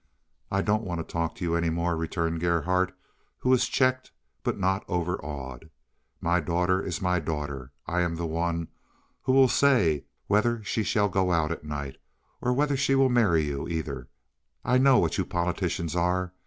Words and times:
"I 0.49 0.63
don't 0.63 0.81
want 0.83 0.97
to 0.97 1.03
talk 1.03 1.35
to 1.35 1.45
you 1.45 1.53
any 1.53 1.69
more," 1.69 1.95
returned 1.95 2.39
Gerhardt, 2.39 2.91
who 3.37 3.49
was 3.51 3.67
checked 3.67 4.11
but 4.41 4.57
not 4.57 4.83
overawed. 4.89 5.69
"My 6.19 6.39
daughter 6.39 6.81
is 6.81 7.03
my 7.03 7.19
daughter. 7.19 7.71
I 7.85 8.01
am 8.01 8.15
the 8.15 8.25
one 8.25 8.69
who 9.21 9.31
will 9.31 9.47
say 9.47 10.05
whether 10.25 10.63
she 10.63 10.81
shall 10.81 11.07
go 11.07 11.31
out 11.31 11.51
at 11.51 11.63
night, 11.63 11.97
or 12.41 12.51
whether 12.51 12.75
she 12.75 12.93
shall 12.93 13.09
marry 13.09 13.43
you, 13.43 13.67
either. 13.67 14.09
I 14.65 14.79
know 14.79 14.97
what 14.97 15.19
you 15.19 15.23
politicians 15.23 15.95
are. 15.95 16.33